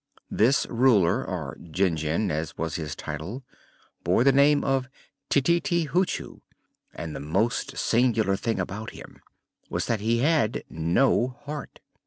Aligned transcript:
This 0.31 0.65
Ruler, 0.67 1.23
or 1.23 1.57
Jinjin, 1.61 2.31
as 2.31 2.57
was 2.57 2.73
his 2.73 2.95
title, 2.95 3.43
bore 4.03 4.23
the 4.23 4.31
name 4.31 4.63
of 4.63 4.89
Tititi 5.29 5.89
Hoochoo, 5.89 6.39
and 6.95 7.15
the 7.15 7.19
most 7.19 7.77
singular 7.77 8.35
thing 8.35 8.59
about 8.59 8.95
him 8.97 9.21
was 9.69 9.85
that 9.85 9.99
he 9.99 10.17
had 10.21 10.63
no 10.71 11.37
heart. 11.45 11.81